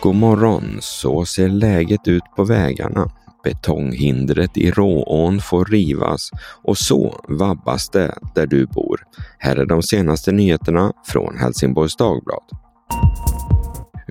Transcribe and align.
god 0.00 0.14
morgon, 0.14 0.78
så 0.80 1.24
ser 1.24 1.48
läget 1.48 2.08
ut 2.08 2.22
på 2.36 2.44
vägarna. 2.44 3.10
Betonghindret 3.44 4.56
i 4.56 4.70
Råån 4.70 5.40
får 5.40 5.64
rivas 5.64 6.30
och 6.62 6.78
så 6.78 7.24
vabbas 7.28 7.88
det 7.88 8.14
där 8.34 8.46
du 8.46 8.66
bor. 8.66 9.00
Här 9.38 9.56
är 9.56 9.66
de 9.66 9.82
senaste 9.82 10.32
nyheterna 10.32 10.92
från 11.06 11.38
Helsingborgs 11.38 11.96
Dagblad. 11.96 12.42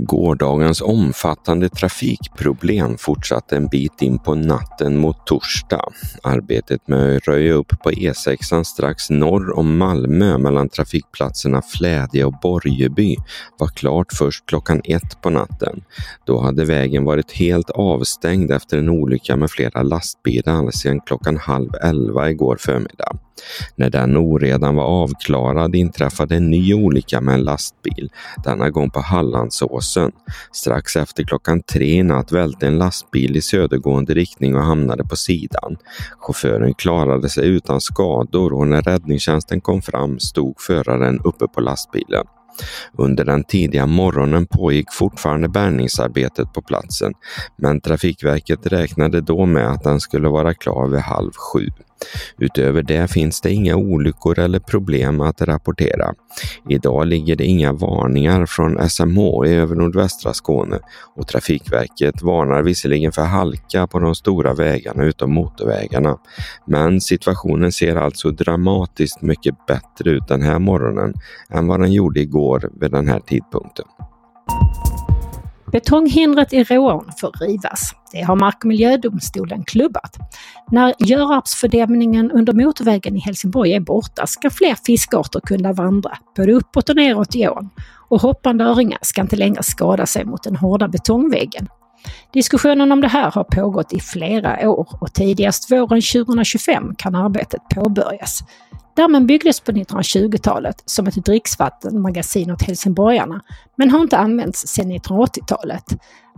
Gårdagens 0.00 0.82
omfattande 0.82 1.68
trafikproblem 1.68 2.98
fortsatte 2.98 3.56
en 3.56 3.66
bit 3.66 4.02
in 4.02 4.18
på 4.18 4.34
natten 4.34 4.96
mot 4.96 5.26
torsdag. 5.26 5.92
Arbetet 6.22 6.88
med 6.88 7.16
att 7.16 7.28
röja 7.28 7.52
upp 7.52 7.68
på 7.82 7.90
E6 7.90 8.62
strax 8.62 9.10
norr 9.10 9.58
om 9.58 9.78
Malmö 9.78 10.38
mellan 10.38 10.68
trafikplatserna 10.68 11.62
Flädje 11.62 12.24
och 12.24 12.34
Borgeby 12.42 13.16
var 13.58 13.68
klart 13.68 14.12
först 14.12 14.46
klockan 14.46 14.80
ett 14.84 15.22
på 15.22 15.30
natten. 15.30 15.82
Då 16.26 16.40
hade 16.40 16.64
vägen 16.64 17.04
varit 17.04 17.32
helt 17.32 17.70
avstängd 17.70 18.50
efter 18.50 18.78
en 18.78 18.88
olycka 18.88 19.36
med 19.36 19.50
flera 19.50 19.82
lastbilar 19.82 20.70
sedan 20.70 21.00
klockan 21.00 21.36
halv 21.36 21.70
elva 21.82 22.30
igår 22.30 22.56
förmiddag. 22.60 23.18
När 23.76 23.90
den 23.90 24.16
oredan 24.16 24.76
var 24.76 24.84
avklarad 24.84 25.74
inträffade 25.74 26.36
en 26.36 26.50
ny 26.50 26.74
olycka 26.74 27.20
med 27.20 27.34
en 27.34 27.42
lastbil, 27.42 28.10
denna 28.44 28.70
gång 28.70 28.90
på 28.90 29.00
Hallandsåsen. 29.00 30.12
Strax 30.52 30.96
efter 30.96 31.24
klockan 31.24 31.62
tre 31.62 31.98
i 31.98 32.02
natt 32.02 32.32
välte 32.32 32.66
en 32.66 32.78
lastbil 32.78 33.36
i 33.36 33.42
södergående 33.42 34.14
riktning 34.14 34.56
och 34.56 34.64
hamnade 34.64 35.04
på 35.04 35.16
sidan. 35.16 35.76
Chauffören 36.18 36.74
klarade 36.74 37.28
sig 37.28 37.48
utan 37.48 37.80
skador 37.80 38.52
och 38.52 38.66
när 38.66 38.82
räddningstjänsten 38.82 39.60
kom 39.60 39.82
fram 39.82 40.18
stod 40.18 40.60
föraren 40.60 41.20
uppe 41.24 41.46
på 41.46 41.60
lastbilen. 41.60 42.24
Under 42.92 43.24
den 43.24 43.44
tidiga 43.44 43.86
morgonen 43.86 44.46
pågick 44.46 44.92
fortfarande 44.92 45.48
bärgningsarbetet 45.48 46.52
på 46.52 46.62
platsen, 46.62 47.12
men 47.56 47.80
Trafikverket 47.80 48.66
räknade 48.66 49.20
då 49.20 49.46
med 49.46 49.70
att 49.70 49.84
den 49.84 50.00
skulle 50.00 50.28
vara 50.28 50.54
klar 50.54 50.86
vid 50.86 51.00
halv 51.00 51.32
sju. 51.32 51.68
Utöver 52.38 52.82
det 52.82 53.10
finns 53.10 53.40
det 53.40 53.52
inga 53.52 53.76
olyckor 53.76 54.38
eller 54.38 54.58
problem 54.58 55.20
att 55.20 55.42
rapportera. 55.42 56.14
Idag 56.68 57.06
ligger 57.06 57.36
det 57.36 57.44
inga 57.44 57.72
varningar 57.72 58.46
från 58.46 58.90
SMHI 58.90 59.54
över 59.54 59.76
nordvästra 59.76 60.34
Skåne 60.34 60.78
och 61.16 61.28
Trafikverket 61.28 62.22
varnar 62.22 62.62
visserligen 62.62 63.12
för 63.12 63.22
halka 63.22 63.86
på 63.86 63.98
de 63.98 64.14
stora 64.14 64.54
vägarna 64.54 65.04
utom 65.04 65.32
motorvägarna. 65.34 66.18
Men 66.66 67.00
situationen 67.00 67.72
ser 67.72 67.96
alltså 67.96 68.30
dramatiskt 68.30 69.22
mycket 69.22 69.66
bättre 69.66 70.10
ut 70.10 70.28
den 70.28 70.42
här 70.42 70.58
morgonen 70.58 71.14
än 71.50 71.66
vad 71.66 71.80
den 71.80 71.92
gjorde 71.92 72.20
igår 72.20 72.70
vid 72.80 72.90
den 72.90 73.08
här 73.08 73.20
tidpunkten. 73.20 73.86
Betonghindret 75.72 76.52
i 76.52 76.64
Råån 76.64 77.12
får 77.20 77.32
rivas. 77.40 77.94
Det 78.12 78.22
har 78.22 78.36
Mark 78.36 78.56
och 78.60 78.64
miljödomstolen 78.64 79.64
klubbat. 79.64 80.16
När 80.70 80.94
Görarpsfördämningen 80.98 82.30
under 82.30 82.52
motorvägen 82.52 83.16
i 83.16 83.20
Helsingborg 83.20 83.72
är 83.72 83.80
borta 83.80 84.26
ska 84.26 84.50
fler 84.50 84.74
fiskarter 84.86 85.40
kunna 85.40 85.72
vandra 85.72 86.18
både 86.36 86.52
uppåt 86.52 86.88
och 86.88 86.96
neråt 86.96 87.36
i 87.36 87.48
ån 87.48 87.70
och 88.08 88.20
hoppande 88.20 88.64
öringar 88.64 88.98
ska 89.02 89.20
inte 89.20 89.36
längre 89.36 89.62
skada 89.62 90.06
sig 90.06 90.24
mot 90.24 90.42
den 90.42 90.56
hårda 90.56 90.88
betongväggen. 90.88 91.68
Diskussionen 92.32 92.92
om 92.92 93.00
det 93.00 93.08
här 93.08 93.30
har 93.30 93.44
pågått 93.44 93.92
i 93.92 94.00
flera 94.00 94.70
år 94.70 94.88
och 95.00 95.14
tidigast 95.14 95.72
våren 95.72 96.02
2025 96.02 96.94
kan 96.98 97.14
arbetet 97.14 97.60
påbörjas. 97.74 98.42
Dammen 98.98 99.26
byggdes 99.26 99.60
på 99.60 99.72
1920-talet 99.72 100.82
som 100.84 101.06
ett 101.06 101.24
dricksvattenmagasin 101.24 102.50
åt 102.50 102.62
helsingborgarna, 102.62 103.40
men 103.76 103.90
har 103.90 104.00
inte 104.00 104.16
använts 104.16 104.66
sedan 104.66 104.92
1980-talet. 104.92 105.84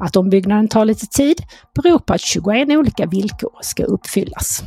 Att 0.00 0.16
ombyggnaden 0.16 0.68
tar 0.68 0.84
lite 0.84 1.06
tid 1.06 1.42
beror 1.74 1.98
på 1.98 2.12
att 2.12 2.20
21 2.20 2.68
olika 2.68 3.06
villkor 3.06 3.58
ska 3.60 3.84
uppfyllas. 3.84 4.62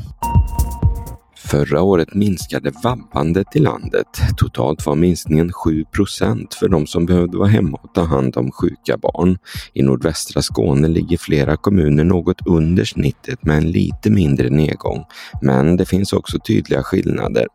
Förra 1.53 1.81
året 1.81 2.14
minskade 2.14 2.72
vabbandet 2.84 3.56
i 3.56 3.59
landet. 3.59 4.08
Totalt 4.38 4.86
var 4.86 4.96
minskningen 4.96 5.52
7% 5.52 6.47
för 6.59 6.69
de 6.69 6.88
som 6.88 7.06
behövde 7.06 7.38
vara 7.38 7.47
hemma 7.47 7.78
och 7.84 7.94
ta 7.94 8.03
hand 8.03 8.38
om 8.38 8.52
sjuka 8.52 8.97
barn. 8.97 9.38
I 9.74 9.81
nordvästra 9.81 10.41
Skåne 10.41 10.88
ligger 10.88 11.18
flera 11.18 11.58
kommuner 11.58 12.03
något 12.03 12.47
under 12.47 12.86
snittet 12.86 13.46
med 13.46 13.58
en 13.58 13.72
lite 13.72 14.09
mindre 14.09 14.50
nedgång. 14.50 15.06
Men 15.41 15.78
det 15.78 15.86
finns 15.86 16.14
också 16.14 16.40
tydliga 16.40 16.84
skillnader. 16.84 17.47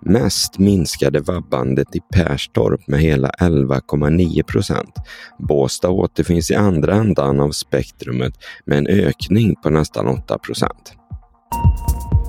Mest 0.00 0.58
minskade 0.58 1.20
vabbandet 1.20 1.96
i 1.96 2.00
Perstorp 2.14 2.88
med 2.88 3.00
hela 3.00 3.28
11,9 3.28 4.42
procent. 4.42 4.94
Båstad 5.38 5.90
återfinns 5.90 6.50
i 6.50 6.54
andra 6.54 6.94
ändan 6.94 7.40
av 7.40 7.50
spektrumet 7.50 8.34
med 8.66 8.78
en 8.78 8.86
ökning 8.86 9.54
på 9.62 9.70
nästan 9.70 10.08
8 10.08 10.38
procent. 10.38 10.94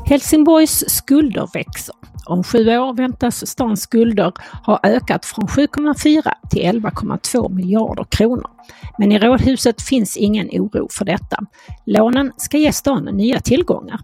Helsingborgs 0.05 0.83
skulder 0.87 1.49
växer. 1.53 1.93
Om 2.25 2.43
sju 2.43 2.77
år 2.77 2.93
väntas 2.93 3.47
stans 3.47 3.81
skulder 3.81 4.31
ha 4.65 4.79
ökat 4.83 5.25
från 5.25 5.47
7,4 5.47 6.31
till 6.49 6.61
11,2 6.61 7.53
miljarder 7.53 8.05
kronor. 8.09 8.49
Men 8.97 9.11
i 9.11 9.19
rådhuset 9.19 9.81
finns 9.81 10.17
ingen 10.17 10.47
oro 10.47 10.87
för 10.91 11.05
detta. 11.05 11.39
Lånen 11.85 12.31
ska 12.37 12.57
ge 12.57 12.73
stan 12.73 13.03
nya 13.03 13.39
tillgångar. 13.39 13.99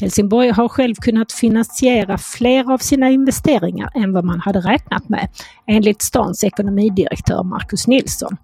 Helsingborg 0.00 0.50
har 0.50 0.68
själv 0.68 0.94
kunnat 0.94 1.32
finansiera 1.32 2.18
fler 2.18 2.72
av 2.72 2.78
sina 2.78 3.10
investeringar 3.10 3.90
än 3.94 4.12
vad 4.12 4.24
man 4.24 4.40
hade 4.40 4.60
räknat 4.60 5.08
med, 5.08 5.28
enligt 5.66 6.02
stans 6.02 6.44
ekonomidirektör 6.44 7.42
Marcus 7.42 7.86
Nilsson. 7.86 8.36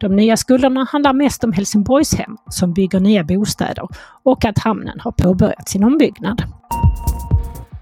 De 0.00 0.16
nya 0.16 0.36
skulderna 0.36 0.86
handlar 0.92 1.12
mest 1.12 1.44
om 1.44 1.52
Helsingborgshem 1.52 2.36
som 2.50 2.72
bygger 2.72 3.00
nya 3.00 3.24
bostäder 3.24 3.88
och 4.22 4.44
att 4.44 4.58
hamnen 4.58 5.00
har 5.00 5.12
påbörjat 5.12 5.68
sin 5.68 5.84
ombyggnad. 5.84 6.42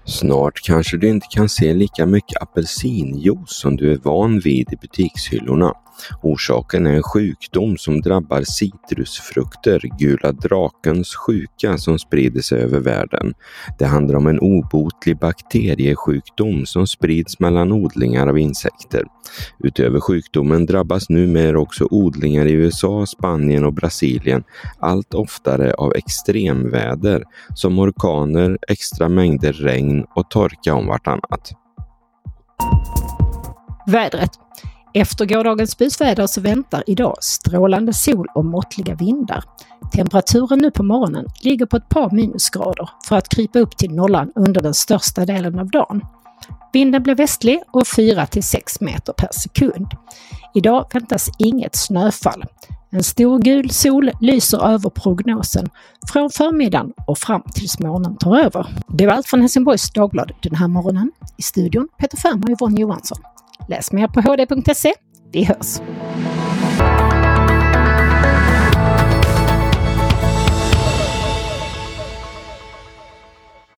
Snart 0.09 0.61
kanske 0.63 0.97
du 0.97 1.09
inte 1.09 1.27
kan 1.29 1.49
se 1.49 1.73
lika 1.73 2.05
mycket 2.05 2.41
apelsinjuice 2.41 3.49
som 3.49 3.75
du 3.75 3.91
är 3.93 3.97
van 3.97 4.39
vid 4.39 4.73
i 4.73 4.75
butikshyllorna. 4.75 5.73
Orsaken 6.21 6.87
är 6.87 6.93
en 6.93 7.03
sjukdom 7.03 7.77
som 7.77 8.01
drabbar 8.01 8.43
citrusfrukter, 8.43 9.81
gula 9.99 10.31
drakens 10.31 11.15
sjuka 11.15 11.77
som 11.77 11.99
sprider 11.99 12.41
sig 12.41 12.61
över 12.61 12.79
världen. 12.79 13.33
Det 13.79 13.85
handlar 13.85 14.15
om 14.15 14.27
en 14.27 14.39
obotlig 14.39 15.19
bakteriesjukdom 15.19 16.65
som 16.65 16.87
sprids 16.87 17.39
mellan 17.39 17.71
odlingar 17.71 18.27
av 18.27 18.37
insekter. 18.37 19.03
Utöver 19.63 19.99
sjukdomen 19.99 20.65
drabbas 20.65 21.09
numera 21.09 21.59
också 21.59 21.87
odlingar 21.91 22.45
i 22.45 22.51
USA, 22.51 23.05
Spanien 23.05 23.65
och 23.65 23.73
Brasilien 23.73 24.43
allt 24.79 25.13
oftare 25.13 25.73
av 25.73 25.93
extremväder 25.95 27.23
som 27.55 27.79
orkaner, 27.79 28.57
extra 28.67 29.09
mängder 29.09 29.53
regn 29.53 30.05
och 30.15 30.29
torka 30.29 30.73
om 30.73 30.87
vartannat. 30.87 31.51
Vädret 33.87 34.31
efter 34.93 35.25
gårdagens 35.25 35.77
busväder 35.77 36.27
så 36.27 36.41
väntar 36.41 36.83
idag 36.87 37.17
strålande 37.21 37.93
sol 37.93 38.27
och 38.35 38.45
måttliga 38.45 38.95
vindar. 38.95 39.43
Temperaturen 39.91 40.59
nu 40.59 40.71
på 40.71 40.83
morgonen 40.83 41.25
ligger 41.41 41.65
på 41.65 41.77
ett 41.77 41.89
par 41.89 42.11
minusgrader 42.11 42.89
för 43.07 43.15
att 43.15 43.29
krypa 43.29 43.59
upp 43.59 43.77
till 43.77 43.91
nollan 43.91 44.31
under 44.35 44.61
den 44.61 44.73
största 44.73 45.25
delen 45.25 45.59
av 45.59 45.69
dagen. 45.69 46.01
Vinden 46.73 47.03
blir 47.03 47.15
västlig 47.15 47.61
och 47.71 47.87
4 47.87 48.25
till 48.25 48.43
6 48.43 48.81
meter 48.81 49.13
per 49.13 49.29
sekund. 49.31 49.87
Idag 50.53 50.85
väntas 50.93 51.29
inget 51.37 51.75
snöfall. 51.75 52.45
En 52.91 53.03
stor 53.03 53.39
gul 53.39 53.69
sol 53.69 54.11
lyser 54.21 54.67
över 54.67 54.89
prognosen 54.89 55.69
från 56.11 56.29
förmiddagen 56.29 56.93
och 57.07 57.17
fram 57.17 57.41
tills 57.53 57.79
morgonen 57.79 58.17
tar 58.17 58.39
över. 58.39 58.67
Det 58.87 59.05
var 59.05 59.13
allt 59.13 59.27
från 59.27 59.41
Helsingborgs 59.41 59.91
Dagblad 59.91 60.31
den 60.41 60.55
här 60.55 60.67
morgonen. 60.67 61.11
I 61.37 61.41
studion 61.41 61.87
Peter 61.97 62.17
Ferm 62.17 62.43
och 62.43 62.49
Yvonne 62.49 62.81
Johansson. 62.81 63.17
Läs 63.69 63.91
mer 63.91 64.07
på 64.07 64.21
hd.se. 64.21 64.93
Vi 65.31 65.43
hörs! 65.43 65.79